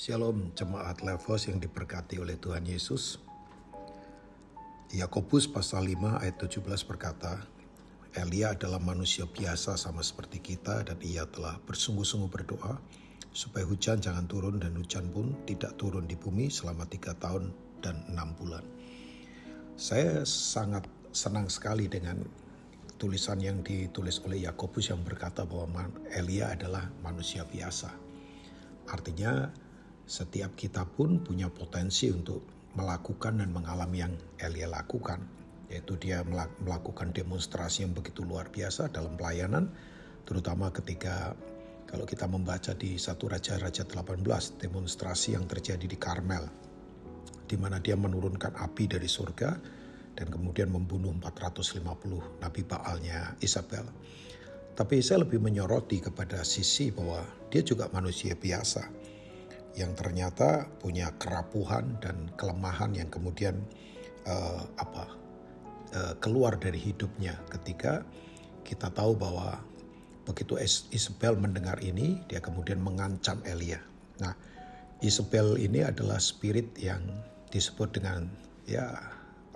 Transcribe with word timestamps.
Shalom 0.00 0.56
jemaat 0.56 1.04
Levos 1.04 1.44
yang 1.44 1.60
diberkati 1.60 2.16
oleh 2.16 2.40
Tuhan 2.40 2.64
Yesus. 2.64 3.20
Yakobus 4.96 5.44
pasal 5.44 5.92
5 5.92 6.24
ayat 6.24 6.40
17 6.40 6.64
berkata, 6.88 7.44
Elia 8.16 8.56
adalah 8.56 8.80
manusia 8.80 9.28
biasa 9.28 9.76
sama 9.76 10.00
seperti 10.00 10.40
kita 10.40 10.88
dan 10.88 10.96
ia 11.04 11.28
telah 11.28 11.60
bersungguh-sungguh 11.68 12.32
berdoa 12.32 12.80
supaya 13.28 13.68
hujan 13.68 14.00
jangan 14.00 14.24
turun 14.24 14.56
dan 14.56 14.72
hujan 14.72 15.04
pun 15.12 15.36
tidak 15.44 15.76
turun 15.76 16.08
di 16.08 16.16
bumi 16.16 16.48
selama 16.48 16.88
tiga 16.88 17.12
tahun 17.20 17.52
dan 17.84 18.00
enam 18.08 18.32
bulan. 18.40 18.64
Saya 19.76 20.24
sangat 20.24 20.88
senang 21.12 21.52
sekali 21.52 21.92
dengan 21.92 22.24
tulisan 22.96 23.36
yang 23.36 23.60
ditulis 23.60 24.16
oleh 24.24 24.48
Yakobus 24.48 24.96
yang 24.96 25.04
berkata 25.04 25.44
bahwa 25.44 25.92
Elia 26.08 26.56
adalah 26.56 26.88
manusia 27.04 27.44
biasa. 27.44 27.92
Artinya 28.88 29.68
setiap 30.10 30.58
kita 30.58 30.82
pun 30.90 31.22
punya 31.22 31.46
potensi 31.46 32.10
untuk 32.10 32.42
melakukan 32.74 33.38
dan 33.38 33.54
mengalami 33.54 34.02
yang 34.02 34.14
Elia 34.42 34.66
lakukan 34.66 35.38
yaitu 35.70 35.94
dia 36.02 36.26
melakukan 36.66 37.14
demonstrasi 37.14 37.86
yang 37.86 37.94
begitu 37.94 38.26
luar 38.26 38.50
biasa 38.50 38.90
dalam 38.90 39.14
pelayanan, 39.14 39.70
terutama 40.26 40.74
ketika 40.74 41.38
kalau 41.86 42.02
kita 42.02 42.26
membaca 42.26 42.74
di 42.74 42.98
satu 42.98 43.30
Raja-Raja 43.30 43.86
18, 43.86 44.26
demonstrasi 44.58 45.38
yang 45.38 45.46
terjadi 45.46 45.86
di 45.86 45.94
Karmel, 45.94 46.42
di 47.46 47.54
mana 47.54 47.78
dia 47.78 47.94
menurunkan 47.94 48.58
api 48.58 48.90
dari 48.90 49.06
surga 49.06 49.50
dan 50.18 50.26
kemudian 50.26 50.74
membunuh 50.74 51.14
450 51.22 52.42
nabi 52.42 52.62
Baalnya 52.66 53.38
Isabel. 53.38 53.86
Tapi 54.74 54.98
saya 55.06 55.22
lebih 55.22 55.38
menyoroti 55.38 56.02
kepada 56.02 56.42
sisi 56.42 56.90
bahwa 56.90 57.22
dia 57.46 57.62
juga 57.62 57.86
manusia 57.94 58.34
biasa 58.34 58.99
yang 59.78 59.94
ternyata 59.94 60.66
punya 60.82 61.14
kerapuhan 61.18 61.98
dan 62.02 62.30
kelemahan 62.34 62.90
yang 62.94 63.06
kemudian 63.06 63.54
uh, 64.26 64.66
apa 64.78 65.04
uh, 65.94 66.14
keluar 66.18 66.58
dari 66.58 66.78
hidupnya 66.78 67.38
ketika 67.50 68.02
kita 68.66 68.90
tahu 68.90 69.14
bahwa 69.14 69.62
begitu 70.26 70.58
Isabel 70.94 71.38
mendengar 71.38 71.80
ini 71.82 72.22
dia 72.30 72.38
kemudian 72.38 72.78
mengancam 72.78 73.42
Elia. 73.42 73.82
Nah, 74.20 74.36
Isabel 75.00 75.56
ini 75.58 75.82
adalah 75.82 76.20
spirit 76.20 76.76
yang 76.76 77.00
disebut 77.50 77.98
dengan 77.98 78.30
ya 78.68 78.94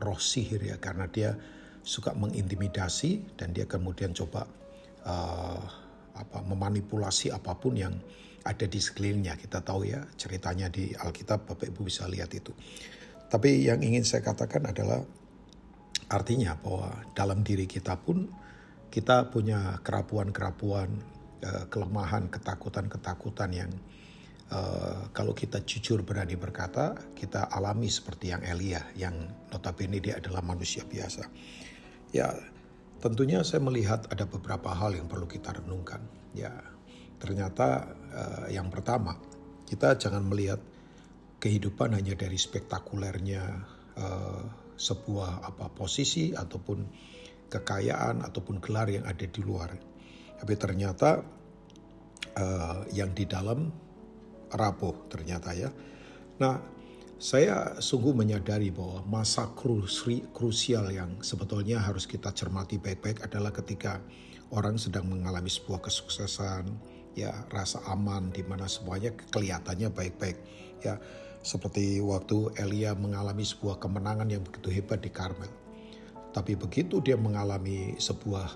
roh 0.00 0.16
sihir 0.16 0.64
ya 0.64 0.80
karena 0.80 1.04
dia 1.10 1.36
suka 1.82 2.14
mengintimidasi 2.14 3.36
dan 3.36 3.52
dia 3.52 3.66
kemudian 3.66 4.14
coba 4.14 4.46
uh, 5.04 5.60
apa 6.14 6.38
memanipulasi 6.46 7.34
apa 7.34 7.58
pun 7.58 7.74
yang 7.74 7.94
ada 8.42 8.66
di 8.66 8.78
sekelilingnya. 8.78 9.38
Kita 9.38 9.62
tahu 9.62 9.88
ya 9.88 10.02
ceritanya 10.18 10.70
di 10.70 10.92
Alkitab 10.94 11.46
Bapak 11.48 11.70
Ibu 11.70 11.86
bisa 11.86 12.06
lihat 12.10 12.30
itu. 12.34 12.54
Tapi 13.32 13.64
yang 13.64 13.80
ingin 13.80 14.04
saya 14.04 14.20
katakan 14.20 14.68
adalah 14.68 15.00
Artinya 16.12 16.52
bahwa 16.60 16.92
dalam 17.16 17.40
diri 17.40 17.64
kita 17.64 17.96
pun 17.96 18.28
kita 18.92 19.32
punya 19.32 19.80
kerapuan-kerapuan, 19.80 20.92
eh, 21.40 21.64
kelemahan, 21.72 22.28
ketakutan-ketakutan 22.28 23.50
yang 23.56 23.72
uh, 24.52 25.08
kalau 25.16 25.32
kita 25.32 25.64
jujur 25.64 26.04
berani 26.04 26.36
berkata, 26.36 26.92
kita 27.16 27.48
alami 27.48 27.88
seperti 27.88 28.36
yang 28.36 28.44
Elia, 28.44 28.84
yang 28.92 29.16
notabene 29.48 29.96
dia 29.96 30.20
adalah 30.20 30.44
manusia 30.44 30.84
biasa. 30.84 31.24
Ya, 32.12 32.28
tentunya 33.00 33.40
saya 33.40 33.64
melihat 33.64 34.04
ada 34.12 34.28
beberapa 34.28 34.76
hal 34.76 34.92
yang 34.92 35.08
perlu 35.08 35.24
kita 35.24 35.56
renungkan. 35.56 36.04
Ya, 36.36 36.52
ternyata 37.22 37.86
uh, 38.10 38.46
yang 38.50 38.66
pertama, 38.66 39.14
kita 39.62 39.94
jangan 39.94 40.26
melihat 40.26 40.58
kehidupan 41.38 41.94
hanya 41.94 42.18
dari 42.18 42.34
spektakulernya 42.34 43.42
uh, 43.94 44.42
sebuah 44.74 45.46
apa 45.46 45.70
posisi 45.70 46.34
ataupun 46.34 46.82
kekayaan 47.46 48.26
ataupun 48.26 48.58
gelar 48.58 48.90
yang 48.90 49.06
ada 49.06 49.22
di 49.22 49.38
luar. 49.38 49.70
Tapi 50.42 50.54
ternyata 50.58 51.22
uh, 52.34 52.82
yang 52.90 53.14
di 53.14 53.22
dalam 53.30 53.70
rapuh 54.50 55.06
ternyata 55.06 55.54
ya. 55.54 55.70
Nah, 56.42 56.58
saya 57.22 57.78
sungguh 57.78 58.18
menyadari 58.18 58.74
bahwa 58.74 59.06
masa 59.06 59.46
krusial 60.34 60.90
yang 60.90 61.22
sebetulnya 61.22 61.78
harus 61.78 62.10
kita 62.10 62.34
cermati 62.34 62.82
baik-baik 62.82 63.22
adalah 63.22 63.54
ketika 63.54 64.02
orang 64.50 64.74
sedang 64.74 65.06
mengalami 65.06 65.46
sebuah 65.46 65.86
kesuksesan, 65.86 66.66
ya 67.12 67.32
rasa 67.52 67.80
aman 67.88 68.32
di 68.32 68.40
mana 68.44 68.64
semuanya 68.68 69.12
kelihatannya 69.32 69.92
baik-baik, 69.92 70.38
ya 70.80 70.96
seperti 71.42 71.98
waktu 71.98 72.54
Elia 72.54 72.94
mengalami 72.94 73.42
sebuah 73.42 73.82
kemenangan 73.82 74.30
yang 74.30 74.46
begitu 74.46 74.70
hebat 74.70 75.02
di 75.02 75.10
Karmel. 75.10 75.50
Tapi 76.32 76.56
begitu 76.56 77.02
dia 77.04 77.18
mengalami 77.18 77.98
sebuah 77.98 78.46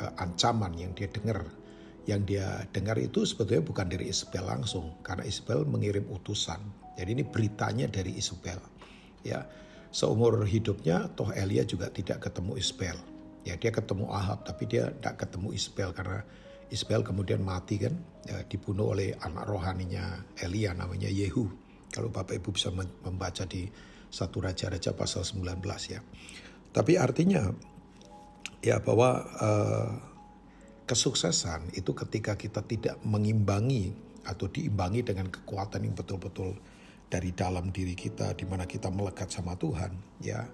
uh, 0.00 0.12
ancaman 0.22 0.72
yang 0.78 0.94
dia 0.96 1.10
dengar, 1.12 1.44
yang 2.08 2.24
dia 2.24 2.64
dengar 2.72 2.96
itu 2.96 3.26
sebetulnya 3.28 3.60
bukan 3.66 3.86
dari 3.90 4.08
Isabel 4.08 4.48
langsung, 4.48 4.96
karena 5.04 5.28
Isabel 5.28 5.68
mengirim 5.68 6.08
utusan. 6.08 6.62
Jadi 6.96 7.20
ini 7.20 7.24
beritanya 7.26 7.90
dari 7.90 8.16
Isabel. 8.16 8.56
Ya, 9.26 9.44
seumur 9.92 10.40
hidupnya 10.46 11.10
toh 11.18 11.28
Elia 11.36 11.66
juga 11.68 11.92
tidak 11.92 12.24
ketemu 12.24 12.56
Isabel. 12.56 12.96
Ya, 13.44 13.60
dia 13.60 13.74
ketemu 13.74 14.08
Ahab, 14.08 14.46
tapi 14.46 14.64
dia 14.64 14.88
tidak 14.96 15.26
ketemu 15.26 15.52
Isabel 15.52 15.90
karena 15.92 16.20
Isabel 16.68 17.00
kemudian 17.00 17.40
mati 17.40 17.80
kan, 17.80 17.96
ya, 18.28 18.44
dibunuh 18.44 18.92
oleh 18.92 19.16
anak 19.24 19.48
rohaninya 19.48 20.36
Elia 20.40 20.76
namanya 20.76 21.08
Yehu. 21.08 21.48
Kalau 21.88 22.12
Bapak 22.12 22.36
Ibu 22.36 22.52
bisa 22.52 22.68
membaca 22.74 23.48
di 23.48 23.64
satu 24.08 24.44
Raja-Raja 24.44 24.92
pasal 24.92 25.24
19 25.24 25.64
ya. 25.88 26.00
Tapi 26.68 27.00
artinya 27.00 27.48
ya 28.60 28.76
bahwa 28.84 29.24
uh, 29.40 29.90
kesuksesan 30.88 31.72
itu 31.76 31.92
ketika 31.92 32.36
kita 32.36 32.64
tidak 32.64 32.96
mengimbangi 33.04 33.92
atau 34.28 34.48
diimbangi 34.48 35.04
dengan 35.04 35.28
kekuatan 35.32 35.84
yang 35.84 35.96
betul-betul 35.96 36.56
dari 37.08 37.32
dalam 37.32 37.72
diri 37.72 37.96
kita 37.96 38.36
di 38.36 38.44
mana 38.44 38.68
kita 38.68 38.92
melekat 38.92 39.32
sama 39.32 39.56
Tuhan 39.56 40.20
ya 40.20 40.44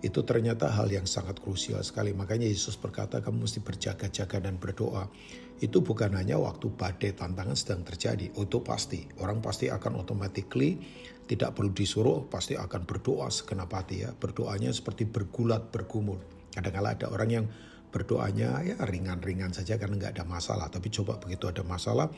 itu 0.00 0.24
ternyata 0.24 0.72
hal 0.72 0.88
yang 0.88 1.04
sangat 1.04 1.44
krusial 1.44 1.84
sekali. 1.84 2.16
Makanya 2.16 2.48
Yesus 2.48 2.80
berkata 2.80 3.20
kamu 3.20 3.44
mesti 3.44 3.60
berjaga-jaga 3.60 4.40
dan 4.40 4.56
berdoa. 4.56 5.12
Itu 5.60 5.84
bukan 5.84 6.16
hanya 6.16 6.40
waktu 6.40 6.72
badai 6.72 7.12
tantangan 7.12 7.52
sedang 7.52 7.84
terjadi. 7.84 8.32
Itu 8.32 8.64
pasti. 8.64 9.04
Orang 9.20 9.44
pasti 9.44 9.68
akan 9.68 10.00
automatically 10.00 10.80
tidak 11.28 11.54
perlu 11.54 11.70
disuruh 11.70 12.26
pasti 12.26 12.56
akan 12.56 12.88
berdoa 12.88 13.28
segenap 13.28 13.68
hati 13.76 14.08
ya. 14.08 14.10
Berdoanya 14.16 14.72
seperti 14.72 15.04
bergulat 15.04 15.68
bergumul. 15.68 16.16
Kadang-kala 16.56 16.96
ada 16.96 17.12
orang 17.12 17.30
yang 17.30 17.46
berdoanya 17.92 18.64
ya 18.64 18.80
ringan-ringan 18.80 19.52
saja 19.52 19.76
karena 19.76 20.00
nggak 20.00 20.16
ada 20.16 20.24
masalah. 20.24 20.72
Tapi 20.72 20.88
coba 20.88 21.20
begitu 21.20 21.44
ada 21.44 21.60
masalah 21.60 22.08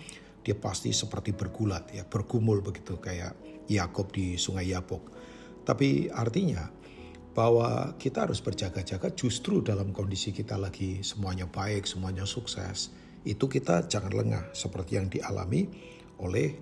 dia 0.42 0.58
pasti 0.58 0.90
seperti 0.90 1.30
bergulat 1.34 1.94
ya 1.94 2.02
bergumul 2.02 2.62
begitu 2.66 2.98
kayak 2.98 3.38
Yakob 3.70 4.10
di 4.10 4.34
Sungai 4.38 4.70
Yabok. 4.70 5.02
Tapi 5.62 6.10
artinya 6.10 6.66
bahwa 7.32 7.96
kita 7.96 8.28
harus 8.28 8.44
berjaga-jaga 8.44 9.08
justru 9.16 9.64
dalam 9.64 9.90
kondisi 9.96 10.36
kita 10.36 10.60
lagi 10.60 11.00
semuanya 11.00 11.48
baik, 11.48 11.88
semuanya 11.88 12.28
sukses. 12.28 12.92
Itu 13.24 13.48
kita 13.48 13.88
jangan 13.88 14.12
lengah 14.12 14.44
seperti 14.52 15.00
yang 15.00 15.08
dialami 15.08 15.68
oleh 16.20 16.52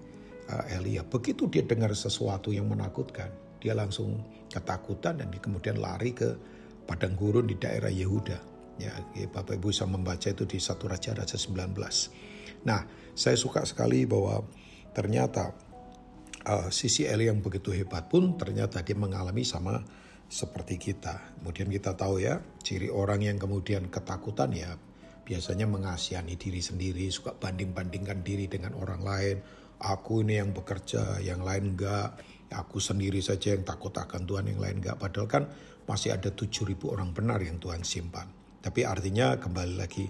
uh, 0.46 0.64
Elia. 0.70 1.02
Begitu 1.02 1.50
dia 1.50 1.66
dengar 1.66 1.90
sesuatu 1.90 2.54
yang 2.54 2.70
menakutkan, 2.70 3.34
dia 3.58 3.74
langsung 3.74 4.22
ketakutan 4.46 5.18
dan 5.18 5.34
kemudian 5.34 5.82
lari 5.82 6.14
ke 6.14 6.38
padang 6.86 7.18
gurun 7.18 7.50
di 7.50 7.58
daerah 7.58 7.90
Yehuda. 7.90 8.38
Ya, 8.80 8.96
Bapak 9.28 9.60
Ibu 9.60 9.68
bisa 9.74 9.84
membaca 9.84 10.24
itu 10.32 10.48
di 10.48 10.56
satu 10.56 10.88
Raja-Raja 10.88 11.36
19. 11.36 11.76
Nah, 12.64 12.80
saya 13.12 13.36
suka 13.36 13.60
sekali 13.68 14.08
bahwa 14.08 14.40
ternyata 14.96 15.52
uh, 16.48 16.72
sisi 16.72 17.04
Elia 17.04 17.34
yang 17.34 17.44
begitu 17.44 17.76
hebat 17.76 18.08
pun 18.08 18.40
ternyata 18.40 18.80
dia 18.80 18.96
mengalami 18.96 19.44
sama 19.44 19.84
seperti 20.30 20.78
kita. 20.78 21.34
Kemudian 21.42 21.66
kita 21.66 21.98
tahu 21.98 22.22
ya, 22.22 22.38
ciri 22.62 22.86
orang 22.86 23.26
yang 23.26 23.36
kemudian 23.36 23.90
ketakutan 23.90 24.54
ya 24.54 24.78
biasanya 25.26 25.66
mengasihani 25.66 26.38
diri 26.38 26.62
sendiri, 26.62 27.06
suka 27.10 27.34
banding-bandingkan 27.34 28.22
diri 28.22 28.46
dengan 28.46 28.78
orang 28.78 29.02
lain. 29.02 29.36
Aku 29.78 30.26
ini 30.26 30.38
yang 30.38 30.54
bekerja, 30.54 31.18
yang 31.22 31.42
lain 31.42 31.74
enggak. 31.74 32.18
Aku 32.50 32.82
sendiri 32.82 33.22
saja 33.22 33.54
yang 33.54 33.62
takut 33.62 33.94
akan 33.94 34.26
Tuhan, 34.26 34.50
yang 34.50 34.58
lain 34.58 34.82
enggak. 34.82 34.98
Padahal 34.98 35.28
kan 35.30 35.44
masih 35.86 36.14
ada 36.14 36.34
7000 36.34 36.74
orang 36.90 37.10
benar 37.14 37.38
yang 37.42 37.62
Tuhan 37.62 37.86
simpan. 37.86 38.26
Tapi 38.60 38.82
artinya 38.82 39.38
kembali 39.38 39.74
lagi, 39.78 40.06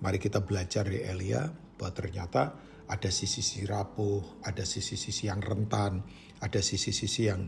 mari 0.00 0.16
kita 0.16 0.40
belajar 0.40 0.88
dari 0.88 1.04
Elia 1.04 1.44
bahwa 1.76 1.92
ternyata 1.92 2.42
ada 2.88 3.10
sisi-sisi 3.12 3.68
rapuh, 3.68 4.40
ada 4.42 4.64
sisi-sisi 4.64 5.28
yang 5.28 5.44
rentan, 5.44 6.00
ada 6.40 6.60
sisi-sisi 6.64 7.28
yang 7.28 7.44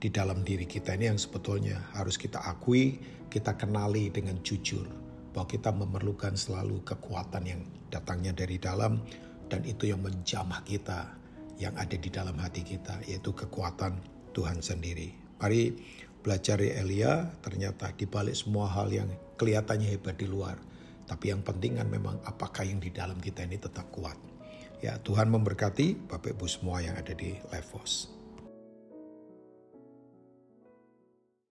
di 0.00 0.08
dalam 0.08 0.40
diri 0.40 0.64
kita 0.64 0.96
ini 0.96 1.12
yang 1.12 1.20
sebetulnya 1.20 1.92
harus 1.92 2.16
kita 2.16 2.40
akui, 2.40 2.96
kita 3.28 3.52
kenali 3.60 4.08
dengan 4.08 4.40
jujur 4.40 4.88
bahwa 5.36 5.46
kita 5.46 5.70
memerlukan 5.70 6.34
selalu 6.34 6.80
kekuatan 6.82 7.44
yang 7.44 7.60
datangnya 7.92 8.32
dari 8.32 8.56
dalam 8.56 9.04
dan 9.52 9.60
itu 9.68 9.92
yang 9.92 10.00
menjamah 10.00 10.64
kita, 10.64 11.12
yang 11.60 11.76
ada 11.76 11.94
di 11.94 12.08
dalam 12.08 12.34
hati 12.40 12.64
kita, 12.64 13.04
yaitu 13.04 13.30
kekuatan 13.36 14.00
Tuhan 14.32 14.64
sendiri. 14.64 15.12
Mari 15.36 15.76
belajar 16.24 16.56
ya 16.64 16.80
Elia, 16.80 17.12
ternyata 17.44 17.92
di 17.92 18.08
balik 18.08 18.34
semua 18.34 18.72
hal 18.72 18.88
yang 18.88 19.12
kelihatannya 19.36 19.90
hebat 19.94 20.16
di 20.16 20.24
luar, 20.24 20.56
tapi 21.04 21.28
yang 21.28 21.44
penting 21.44 21.76
kan 21.76 21.92
memang 21.92 22.16
apakah 22.24 22.64
yang 22.64 22.80
di 22.80 22.88
dalam 22.88 23.20
kita 23.20 23.44
ini 23.44 23.60
tetap 23.60 23.92
kuat. 23.92 24.16
Ya 24.80 24.96
Tuhan 24.96 25.28
memberkati 25.28 26.08
Bapak 26.08 26.40
Ibu 26.40 26.46
semua 26.48 26.80
yang 26.80 26.96
ada 26.96 27.12
di 27.12 27.36
Levos. 27.52 28.19